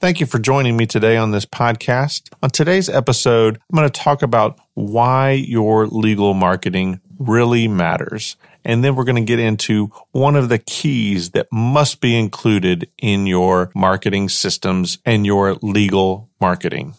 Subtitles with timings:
[0.00, 2.32] Thank you for joining me today on this podcast.
[2.42, 8.38] On today's episode, I'm going to talk about why your legal marketing really matters.
[8.64, 12.88] And then we're going to get into one of the keys that must be included
[12.96, 16.94] in your marketing systems and your legal marketing.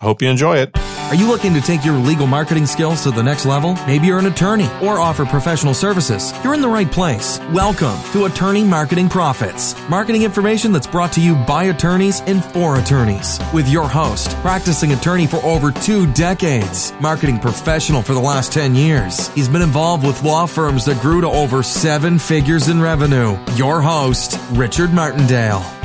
[0.00, 0.76] I hope you enjoy it.
[1.06, 3.74] Are you looking to take your legal marketing skills to the next level?
[3.86, 6.32] Maybe you're an attorney or offer professional services.
[6.42, 7.38] You're in the right place.
[7.52, 9.76] Welcome to Attorney Marketing Profits.
[9.88, 13.38] Marketing information that's brought to you by attorneys and for attorneys.
[13.54, 18.74] With your host, practicing attorney for over two decades, marketing professional for the last 10
[18.74, 19.28] years.
[19.28, 23.38] He's been involved with law firms that grew to over seven figures in revenue.
[23.54, 25.75] Your host, Richard Martindale.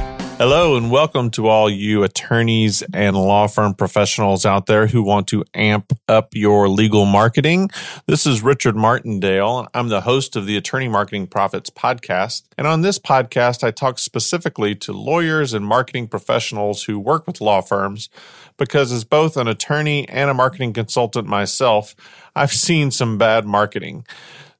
[0.41, 5.27] Hello, and welcome to all you attorneys and law firm professionals out there who want
[5.27, 7.69] to amp up your legal marketing.
[8.07, 9.67] This is Richard Martindale.
[9.75, 12.45] I'm the host of the Attorney Marketing Profits podcast.
[12.57, 17.39] And on this podcast, I talk specifically to lawyers and marketing professionals who work with
[17.39, 18.09] law firms
[18.57, 21.95] because, as both an attorney and a marketing consultant myself,
[22.35, 24.07] I've seen some bad marketing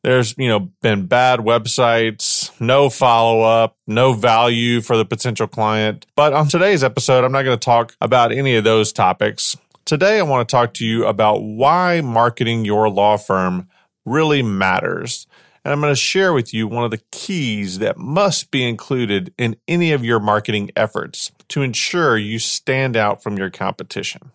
[0.04, 6.06] there's you know been bad websites no follow-up no value for the potential client.
[6.16, 9.58] But on today's episode i'm not going to talk about any of those topics.
[9.84, 13.68] Today i want to talk to you about why marketing your law firm
[14.06, 15.26] really matters.
[15.66, 19.34] And i'm going to share with you one of the keys that must be included
[19.40, 24.32] in any of your marketing efforts to ensure you stand out from your competition.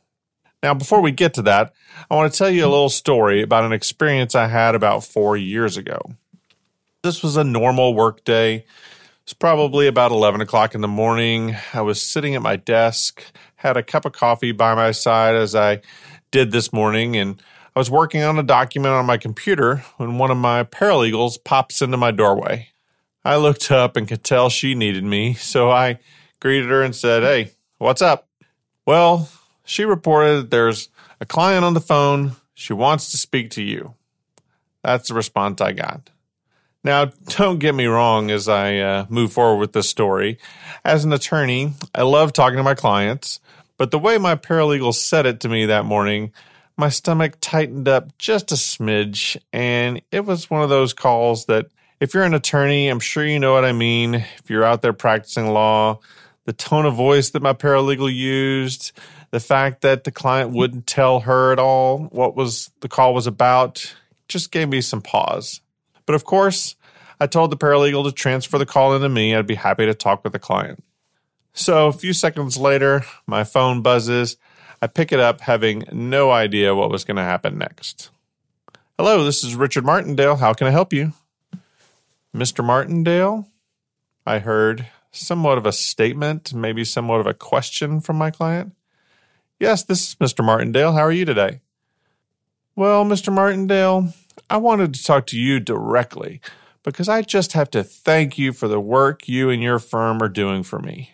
[0.63, 1.73] Now, before we get to that,
[2.11, 5.37] I want to tell you a little story about an experience I had about four
[5.37, 6.01] years ago.
[7.07, 8.65] This was a normal work day.
[9.23, 11.55] It's probably about 11 o'clock in the morning.
[11.73, 13.23] I was sitting at my desk,
[13.55, 15.83] had a cup of coffee by my side as I
[16.33, 17.41] did this morning, and
[17.77, 21.81] I was working on a document on my computer when one of my paralegals pops
[21.81, 22.71] into my doorway.
[23.25, 26.01] I looked up and could tell she needed me, so I
[26.41, 28.27] greeted her and said, Hey, what's up?
[28.85, 29.29] Well,
[29.65, 30.89] she reported there's
[31.21, 32.33] a client on the phone.
[32.53, 33.95] She wants to speak to you.
[34.83, 36.11] That's the response I got.
[36.87, 40.39] Now, don't get me wrong as I uh, move forward with this story.
[40.85, 43.41] As an attorney, I love talking to my clients,
[43.77, 46.33] but the way my paralegal said it to me that morning,
[46.77, 51.67] my stomach tightened up just a smidge, and it was one of those calls that
[51.99, 54.15] if you're an attorney, I'm sure you know what I mean.
[54.15, 55.99] If you're out there practicing law,
[56.45, 58.93] the tone of voice that my paralegal used,
[59.33, 63.27] the fact that the client wouldn't tell her at all what was the call was
[63.27, 63.93] about
[64.29, 65.61] just gave me some pause.
[66.07, 66.77] But of course,
[67.21, 69.35] I told the paralegal to transfer the call into me.
[69.35, 70.83] I'd be happy to talk with the client.
[71.53, 74.37] So a few seconds later, my phone buzzes.
[74.81, 78.11] I pick it up, having no idea what was going to happen next.
[78.99, 80.37] Hello, this is Richard Martindale.
[80.37, 81.13] How can I help you?
[82.35, 82.63] Mr.
[82.63, 83.49] Martindale?
[84.27, 88.75] I heard somewhat of a statement, maybe somewhat of a question from my client.
[89.59, 90.45] Yes, this is Mr.
[90.45, 90.93] Martindale.
[90.93, 91.61] How are you today?
[92.75, 93.33] Well, Mr.
[93.33, 94.13] Martindale,
[94.49, 96.41] I wanted to talk to you directly
[96.83, 100.29] because I just have to thank you for the work you and your firm are
[100.29, 101.13] doing for me.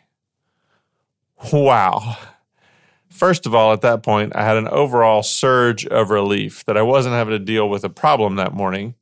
[1.51, 2.19] Wow.
[3.09, 6.83] First of all, at that point, I had an overall surge of relief that I
[6.83, 8.95] wasn't having to deal with a problem that morning.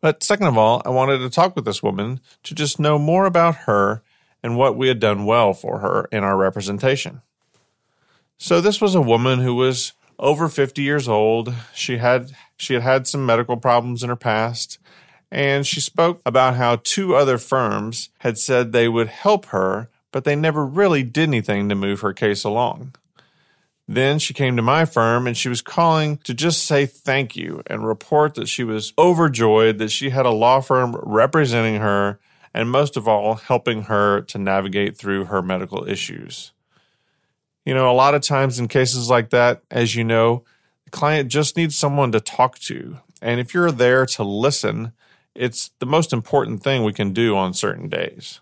[0.00, 3.24] But second of all, I wanted to talk with this woman to just know more
[3.24, 4.02] about her
[4.42, 7.22] and what we had done well for her in our representation.
[8.38, 11.52] So this was a woman who was over 50 years old.
[11.74, 14.78] She had she had had some medical problems in her past,
[15.30, 20.24] and she spoke about how two other firms had said they would help her, but
[20.24, 22.94] they never really did anything to move her case along.
[23.88, 27.62] Then she came to my firm and she was calling to just say thank you
[27.66, 32.18] and report that she was overjoyed that she had a law firm representing her
[32.52, 36.52] and most of all helping her to navigate through her medical issues.
[37.64, 40.44] You know, a lot of times in cases like that, as you know,
[40.86, 43.00] the client just needs someone to talk to.
[43.20, 44.92] And if you're there to listen,
[45.34, 48.40] it's the most important thing we can do on certain days.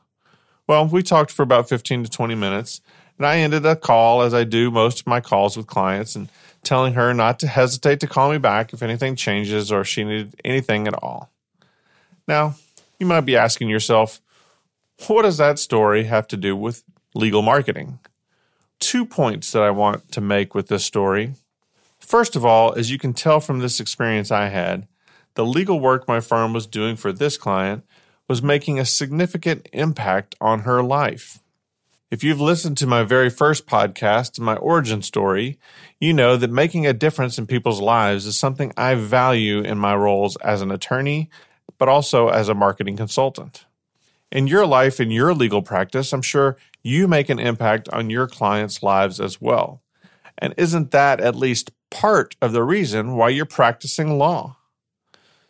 [0.69, 2.81] Well, we talked for about 15 to 20 minutes,
[3.19, 6.30] and I ended a call as I do most of my calls with clients and
[6.63, 10.34] telling her not to hesitate to call me back if anything changes or she needed
[10.45, 11.30] anything at all.
[12.28, 12.54] Now,
[12.98, 14.21] you might be asking yourself,
[15.09, 16.84] what does that story have to do with
[17.15, 17.98] legal marketing?
[18.84, 21.34] two points that I want to make with this story.
[22.04, 24.86] First of all, as you can tell from this experience I had,
[25.36, 27.83] the legal work my firm was doing for this client
[28.28, 31.41] was making a significant impact on her life.
[32.10, 35.59] If you've listened to my very first podcast, my origin story,
[35.98, 39.97] you know that making a difference in people's lives is something I value in my
[39.97, 41.30] roles as an attorney,
[41.78, 43.65] but also as a marketing consultant.
[44.30, 48.27] In your life, in your legal practice, I'm sure you make an impact on your
[48.27, 49.80] clients' lives as well.
[50.36, 54.57] And isn't that at least part of the reason why you're practicing law?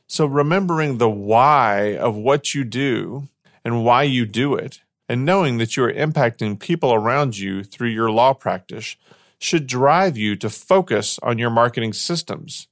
[0.07, 3.29] So, remembering the why of what you do
[3.65, 7.89] and why you do it, and knowing that you are impacting people around you through
[7.89, 8.97] your law practice
[9.39, 12.69] should drive you to focus on your marketing systems.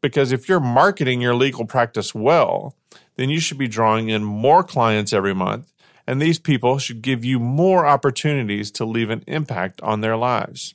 [0.00, 2.76] Because if you're marketing your legal practice well,
[3.16, 5.72] then you should be drawing in more clients every month,
[6.06, 10.74] and these people should give you more opportunities to leave an impact on their lives.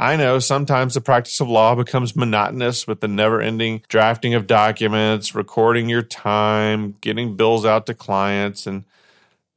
[0.00, 4.46] I know sometimes the practice of law becomes monotonous with the never ending drafting of
[4.46, 8.84] documents, recording your time, getting bills out to clients, and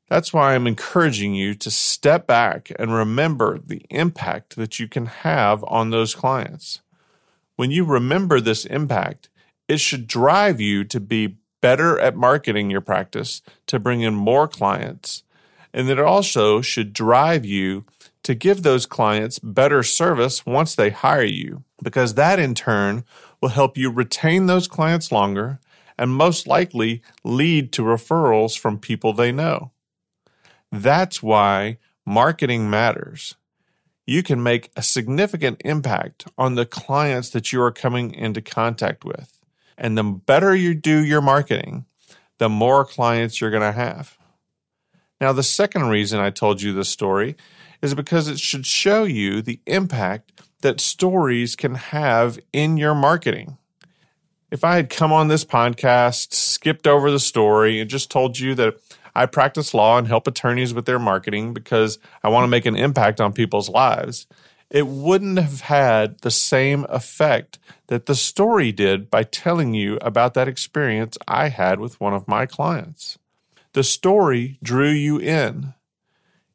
[0.09, 5.05] that's why I'm encouraging you to step back and remember the impact that you can
[5.05, 6.81] have on those clients.
[7.55, 9.29] When you remember this impact,
[9.69, 14.49] it should drive you to be better at marketing your practice to bring in more
[14.49, 15.23] clients.
[15.73, 17.85] And that it also should drive you
[18.23, 23.03] to give those clients better service once they hire you, because that in turn
[23.41, 25.59] will help you retain those clients longer
[25.97, 29.71] and most likely lead to referrals from people they know.
[30.71, 33.35] That's why marketing matters.
[34.05, 39.05] You can make a significant impact on the clients that you are coming into contact
[39.05, 39.37] with.
[39.77, 41.85] And the better you do your marketing,
[42.37, 44.17] the more clients you're going to have.
[45.21, 47.35] Now, the second reason I told you this story
[47.83, 53.57] is because it should show you the impact that stories can have in your marketing.
[54.49, 58.55] If I had come on this podcast, skipped over the story, and just told you
[58.55, 58.75] that
[59.13, 62.77] I practice law and help attorneys with their marketing because I want to make an
[62.77, 64.27] impact on people's lives,
[64.69, 70.35] it wouldn't have had the same effect that the story did by telling you about
[70.35, 73.19] that experience I had with one of my clients.
[73.73, 75.73] The story drew you in.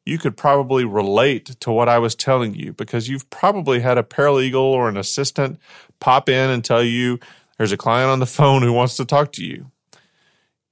[0.09, 4.03] You could probably relate to what I was telling you because you've probably had a
[4.03, 5.59] paralegal or an assistant
[5.99, 7.19] pop in and tell you
[7.57, 9.69] there's a client on the phone who wants to talk to you.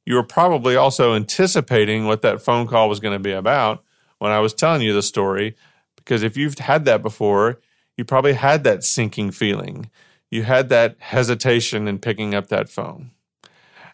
[0.08, 3.84] You were probably also anticipating what that phone call was going to be about
[4.18, 5.56] when I was telling you the story
[5.96, 7.60] because if you've had that before,
[7.96, 9.92] you probably had that sinking feeling.
[10.32, 13.12] You had that hesitation in picking up that phone.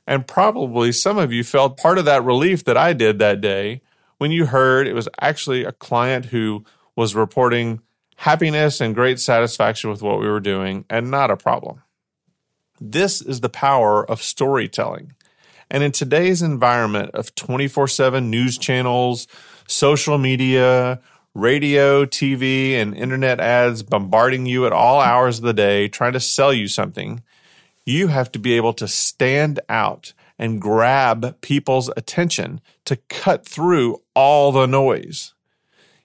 [0.08, 3.82] And probably some of you felt part of that relief that I did that day
[4.24, 6.64] when you heard it was actually a client who
[6.96, 7.82] was reporting
[8.16, 11.84] happiness and great satisfaction with what we were doing and not a problem.
[12.80, 15.12] This is the power of storytelling.
[15.70, 19.28] And in today's environment of 24 7 news channels,
[19.68, 21.02] social media,
[21.34, 26.22] radio, TV, and internet ads bombarding you at all hours of the day, trying to
[26.22, 27.22] sell you something,
[27.86, 34.02] you have to be able to stand out and grab people's attention to cut through
[34.16, 35.34] all the noise.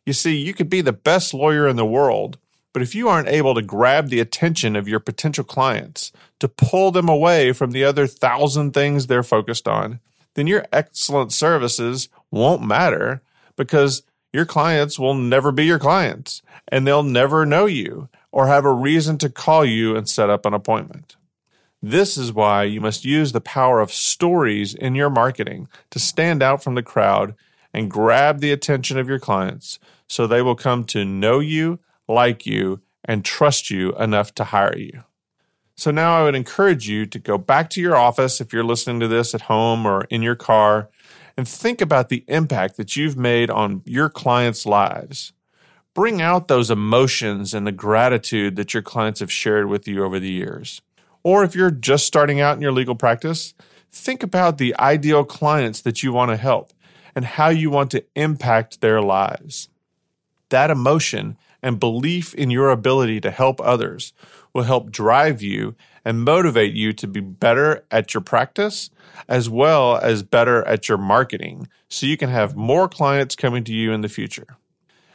[0.07, 2.39] You see, you could be the best lawyer in the world,
[2.73, 6.91] but if you aren't able to grab the attention of your potential clients, to pull
[6.91, 10.01] them away from the other thousand things they're focused on,
[10.35, 13.23] then your excellent services won't matter
[13.57, 14.03] because
[14.33, 18.73] your clients will never be your clients and they'll never know you or have a
[18.73, 21.17] reason to call you and set up an appointment.
[21.83, 26.43] This is why you must use the power of stories in your marketing to stand
[26.43, 27.35] out from the crowd
[27.73, 29.79] and grab the attention of your clients
[30.09, 31.79] so they will come to know you,
[32.09, 35.05] like you, and trust you enough to hire you.
[35.77, 38.99] So now I would encourage you to go back to your office if you're listening
[38.99, 40.89] to this at home or in your car
[41.37, 45.33] and think about the impact that you've made on your clients' lives.
[45.95, 50.19] Bring out those emotions and the gratitude that your clients have shared with you over
[50.19, 50.83] the years.
[51.23, 53.55] Or if you're just starting out in your legal practice,
[53.93, 56.73] think about the ideal clients that you want to help
[57.15, 59.69] and how you want to impact their lives.
[60.51, 64.13] That emotion and belief in your ability to help others
[64.53, 68.91] will help drive you and motivate you to be better at your practice
[69.29, 73.73] as well as better at your marketing so you can have more clients coming to
[73.73, 74.57] you in the future.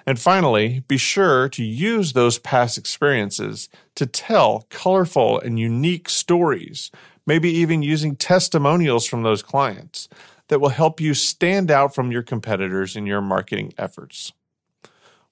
[0.05, 6.91] And finally, be sure to use those past experiences to tell colorful and unique stories,
[7.25, 10.09] maybe even using testimonials from those clients
[10.49, 14.33] that will help you stand out from your competitors in your marketing efforts.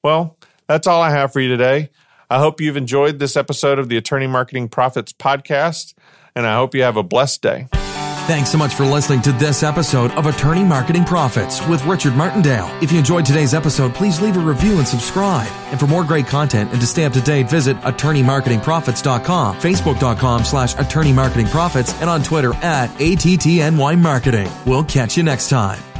[0.03, 0.37] Well,
[0.67, 1.89] that's all I have for you today.
[2.29, 5.93] I hope you've enjoyed this episode of the Attorney Marketing Profits podcast,
[6.33, 7.67] and I hope you have a blessed day.
[8.31, 12.69] Thanks so much for listening to this episode of Attorney Marketing Profits with Richard Martindale.
[12.81, 15.51] If you enjoyed today's episode, please leave a review and subscribe.
[15.65, 20.75] And for more great content and to stay up to date, visit attorneymarketingprofits.com, facebook.com slash
[20.75, 24.49] attorneymarketingprofits, and on Twitter at ATTNY Marketing.
[24.65, 25.90] We'll catch you next time.